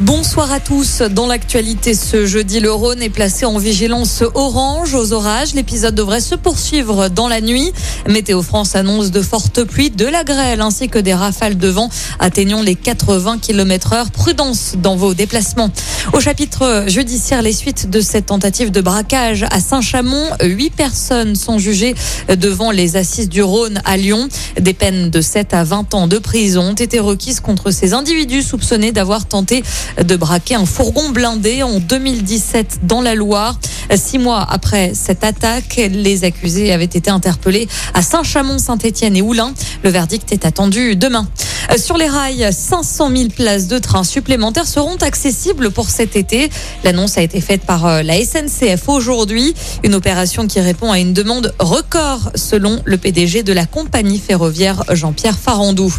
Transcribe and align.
Bonsoir 0.00 0.50
à 0.50 0.58
tous. 0.58 1.02
Dans 1.02 1.28
l'actualité 1.28 1.94
ce 1.94 2.26
jeudi, 2.26 2.58
le 2.58 2.72
Rhône 2.72 3.00
est 3.00 3.10
placé 3.10 3.46
en 3.46 3.58
vigilance 3.58 4.24
orange 4.34 4.92
aux 4.92 5.12
orages. 5.12 5.54
L'épisode 5.54 5.94
devrait 5.94 6.20
se 6.20 6.34
poursuivre 6.34 7.08
dans 7.08 7.28
la 7.28 7.40
nuit. 7.40 7.72
Météo 8.08 8.42
France 8.42 8.74
annonce 8.74 9.12
de 9.12 9.22
fortes 9.22 9.62
pluies, 9.62 9.90
de 9.90 10.04
la 10.04 10.24
grêle 10.24 10.60
ainsi 10.60 10.88
que 10.88 10.98
des 10.98 11.14
rafales 11.14 11.56
de 11.56 11.68
vent 11.68 11.90
atteignant 12.18 12.60
les 12.60 12.74
80 12.74 13.38
km 13.38 13.92
heure. 13.92 14.10
Prudence 14.10 14.74
dans 14.76 14.96
vos 14.96 15.14
déplacements. 15.14 15.70
Au 16.12 16.18
chapitre 16.18 16.86
judiciaire, 16.88 17.42
les 17.42 17.52
suites 17.52 17.88
de 17.88 18.00
cette 18.00 18.26
tentative 18.26 18.72
de 18.72 18.80
braquage 18.80 19.44
à 19.48 19.60
Saint-Chamond, 19.60 20.30
huit 20.42 20.70
personnes 20.70 21.36
sont 21.36 21.58
jugées 21.58 21.94
devant 22.28 22.72
les 22.72 22.96
assises 22.96 23.28
du 23.28 23.44
Rhône 23.44 23.80
à 23.84 23.96
Lyon. 23.96 24.28
Des 24.60 24.74
peines 24.74 25.10
de 25.10 25.20
7 25.20 25.54
à 25.54 25.62
20 25.62 25.94
ans 25.94 26.08
de 26.08 26.18
prison 26.18 26.70
ont 26.70 26.74
été 26.74 26.98
requises 26.98 27.38
contre 27.38 27.70
ces 27.70 27.94
individus 27.94 28.42
soupçonnés 28.42 28.90
d'avoir 28.90 29.26
tenté 29.26 29.62
de 30.02 30.16
braquer 30.16 30.54
un 30.54 30.66
fourgon 30.66 31.10
blindé 31.10 31.62
en 31.62 31.78
2017 31.78 32.80
dans 32.82 33.00
la 33.00 33.14
Loire. 33.14 33.58
Six 33.94 34.18
mois 34.18 34.46
après 34.48 34.92
cette 34.94 35.24
attaque, 35.24 35.76
les 35.76 36.24
accusés 36.24 36.72
avaient 36.72 36.84
été 36.84 37.10
interpellés 37.10 37.68
à 37.92 38.02
Saint-Chamond, 38.02 38.58
Saint-Étienne 38.58 39.16
et 39.16 39.22
Oulin. 39.22 39.52
Le 39.82 39.90
verdict 39.90 40.32
est 40.32 40.46
attendu 40.46 40.96
demain. 40.96 41.28
Sur 41.76 41.96
les 41.96 42.08
rails, 42.08 42.48
500 42.52 43.10
000 43.14 43.28
places 43.30 43.68
de 43.68 43.78
train 43.78 44.04
supplémentaires 44.04 44.66
seront 44.66 44.96
accessibles 44.96 45.70
pour 45.70 45.90
cet 45.90 46.16
été. 46.16 46.50
L'annonce 46.82 47.18
a 47.18 47.22
été 47.22 47.40
faite 47.40 47.62
par 47.62 47.86
euh, 47.86 48.02
la 48.02 48.22
SNCF 48.22 48.88
aujourd'hui. 48.88 49.54
Une 49.82 49.94
opération 49.94 50.46
qui 50.46 50.60
répond 50.60 50.92
à 50.92 50.98
une 50.98 51.12
demande 51.12 51.54
record 51.58 52.30
selon 52.34 52.80
le 52.84 52.98
PDG 52.98 53.42
de 53.42 53.52
la 53.52 53.66
compagnie 53.66 54.18
ferroviaire 54.18 54.84
Jean-Pierre 54.92 55.38
Farandou. 55.38 55.92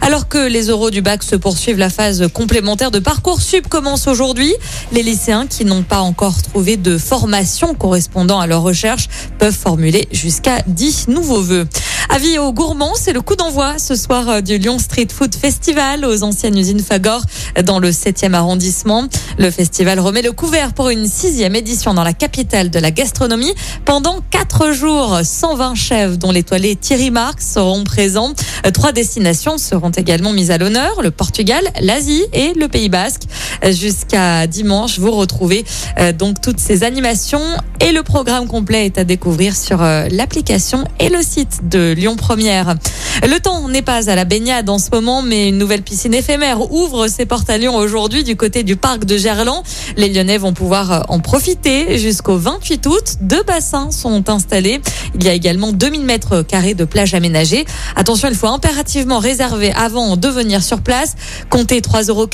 Alors 0.00 0.28
que 0.28 0.38
les 0.48 0.68
euros 0.68 0.90
du 0.90 1.02
bac 1.02 1.22
se 1.22 1.36
poursuivent, 1.36 1.78
la 1.78 1.90
phase 1.90 2.28
complémentaire 2.32 2.90
de 2.90 2.98
Parcoursup 2.98 3.68
commence 3.68 4.08
aujourd'hui. 4.08 4.52
Les 4.90 5.02
lycéens 5.02 5.46
qui 5.46 5.64
n'ont 5.64 5.84
pas 5.84 6.00
encore 6.00 6.42
trouvé 6.42 6.76
de 6.76 6.98
formation 6.98 7.31
correspondant 7.78 8.40
à 8.40 8.46
leur 8.46 8.62
recherche 8.62 9.08
peuvent 9.38 9.56
formuler 9.56 10.08
jusqu'à 10.12 10.62
10 10.66 11.08
nouveaux 11.08 11.42
vœux. 11.42 11.66
Avis 12.14 12.36
aux 12.36 12.52
gourmands, 12.52 12.92
c'est 12.94 13.14
le 13.14 13.22
coup 13.22 13.36
d'envoi 13.36 13.78
ce 13.78 13.94
soir 13.94 14.28
euh, 14.28 14.40
du 14.42 14.58
Lyon 14.58 14.78
Street 14.78 15.08
Food 15.10 15.34
Festival 15.34 16.04
aux 16.04 16.22
anciennes 16.24 16.58
usines 16.58 16.80
Fagor 16.80 17.22
dans 17.64 17.78
le 17.78 17.90
7e 17.90 18.34
arrondissement. 18.34 19.04
Le 19.38 19.50
festival 19.50 19.98
remet 19.98 20.20
le 20.20 20.32
couvert 20.32 20.74
pour 20.74 20.90
une 20.90 21.06
sixième 21.06 21.56
édition 21.56 21.94
dans 21.94 22.04
la 22.04 22.12
capitale 22.12 22.68
de 22.68 22.78
la 22.78 22.90
gastronomie. 22.90 23.54
Pendant 23.86 24.18
quatre 24.28 24.72
jours, 24.72 25.20
120 25.24 25.74
chefs 25.74 26.18
dont 26.18 26.32
l'étoilé 26.32 26.76
Thierry 26.76 27.10
Marx 27.10 27.50
seront 27.54 27.82
présents. 27.84 28.34
Euh, 28.66 28.70
trois 28.70 28.92
destinations 28.92 29.56
seront 29.56 29.88
également 29.88 30.34
mises 30.34 30.50
à 30.50 30.58
l'honneur, 30.58 31.00
le 31.00 31.12
Portugal, 31.12 31.64
l'Asie 31.80 32.26
et 32.34 32.52
le 32.52 32.68
Pays 32.68 32.90
Basque. 32.90 33.22
Euh, 33.64 33.72
jusqu'à 33.72 34.46
dimanche, 34.46 34.98
vous 34.98 35.12
retrouvez 35.12 35.64
donc 36.18 36.42
toutes 36.42 36.58
ces 36.58 36.84
animations 36.84 37.40
et 37.80 37.92
le 37.92 38.02
programme 38.02 38.46
complet 38.46 38.86
est 38.86 38.98
à 38.98 39.04
découvrir 39.04 39.56
sur 39.56 39.78
l'application 39.78 40.84
et 40.98 41.08
le 41.08 41.22
site 41.22 41.68
de 41.68 41.94
Lyon 42.02 42.16
Première. 42.16 42.74
Le 43.22 43.38
temps 43.38 43.68
n'est 43.68 43.82
pas 43.82 44.10
à 44.10 44.16
la 44.16 44.24
baignade 44.24 44.68
en 44.68 44.78
ce 44.78 44.90
moment, 44.90 45.22
mais 45.22 45.50
une 45.50 45.58
nouvelle 45.58 45.82
piscine 45.82 46.12
éphémère 46.14 46.72
ouvre 46.72 47.06
ses 47.06 47.26
portes 47.26 47.48
à 47.48 47.58
Lyon 47.58 47.76
aujourd'hui 47.76 48.24
du 48.24 48.34
côté 48.34 48.64
du 48.64 48.74
parc 48.74 49.04
de 49.04 49.16
Gerland. 49.16 49.62
Les 49.96 50.08
Lyonnais 50.08 50.38
vont 50.38 50.52
pouvoir 50.52 51.06
en 51.08 51.20
profiter 51.20 51.98
jusqu'au 51.98 52.36
28 52.36 52.86
août. 52.86 53.04
Deux 53.20 53.44
bassins 53.44 53.92
sont 53.92 54.28
installés. 54.28 54.80
Il 55.14 55.22
y 55.22 55.28
a 55.28 55.32
également 55.32 55.70
2000 55.70 56.02
mètres 56.02 56.42
carrés 56.42 56.74
de 56.74 56.84
plage 56.84 57.14
aménagée. 57.14 57.66
Attention, 57.94 58.28
il 58.28 58.34
faut 58.34 58.48
impérativement 58.48 59.20
réserver 59.20 59.72
avant 59.72 60.16
de 60.16 60.26
venir 60.26 60.60
sur 60.60 60.80
place. 60.80 61.14
Comptez 61.50 61.80
3,40 61.82 62.08
euros 62.10 62.26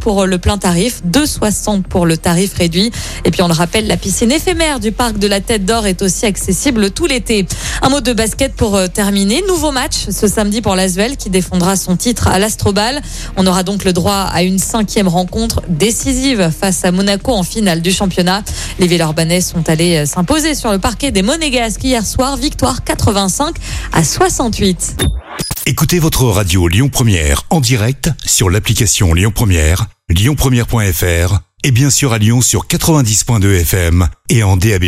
pour 0.00 0.26
le 0.26 0.36
plein 0.36 0.58
tarif, 0.58 1.00
2,60 1.10 1.84
pour 1.84 2.04
le 2.04 2.18
tarif 2.18 2.52
réduit. 2.58 2.92
Et 3.24 3.30
puis 3.30 3.40
on 3.40 3.48
le 3.48 3.54
rappelle, 3.54 3.86
la 3.86 3.96
piscine 3.96 4.32
éphémère 4.32 4.80
du 4.80 4.92
parc 4.92 5.18
de 5.18 5.28
la 5.28 5.40
Tête 5.40 5.64
d'Or 5.64 5.86
est 5.86 6.02
aussi 6.02 6.26
accessible 6.26 6.90
tout 6.90 7.06
l'été. 7.06 7.46
Un 7.80 7.88
mot 7.88 8.02
de 8.02 8.12
basket 8.12 8.52
pour 8.54 8.78
terminer. 8.90 9.13
Nouveau 9.14 9.70
match 9.70 10.08
ce 10.10 10.26
samedi 10.26 10.60
pour 10.60 10.74
l'Asvel 10.74 11.16
qui 11.16 11.30
défendra 11.30 11.76
son 11.76 11.96
titre 11.96 12.26
à 12.26 12.40
l'Astrobal. 12.40 13.00
On 13.36 13.46
aura 13.46 13.62
donc 13.62 13.84
le 13.84 13.92
droit 13.92 14.28
à 14.32 14.42
une 14.42 14.58
cinquième 14.58 15.06
rencontre 15.06 15.62
décisive 15.68 16.50
face 16.50 16.84
à 16.84 16.90
Monaco 16.90 17.32
en 17.32 17.44
finale 17.44 17.80
du 17.80 17.92
championnat. 17.92 18.42
Les 18.80 18.88
Villeurbanais 18.88 19.40
sont 19.40 19.68
allés 19.68 20.04
s'imposer 20.04 20.56
sur 20.56 20.72
le 20.72 20.80
parquet 20.80 21.12
des 21.12 21.22
Monégasques 21.22 21.84
hier 21.84 22.04
soir. 22.04 22.36
Victoire 22.36 22.82
85 22.82 23.54
à 23.92 24.02
68. 24.02 24.96
Écoutez 25.66 26.00
votre 26.00 26.24
radio 26.24 26.66
Lyon 26.66 26.88
Première 26.88 27.44
en 27.50 27.60
direct 27.60 28.10
sur 28.26 28.50
l'application 28.50 29.14
Lyon 29.14 29.32
Première, 29.32 29.86
lyonpremière.fr 30.08 31.38
et 31.62 31.70
bien 31.70 31.90
sûr 31.90 32.12
à 32.12 32.18
Lyon 32.18 32.40
sur 32.40 32.66
90.2 32.66 33.60
FM 33.60 34.08
et 34.28 34.42
en 34.42 34.56
DAB+. 34.56 34.86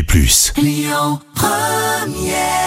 Lyon 0.57 1.21
Première 1.35 2.66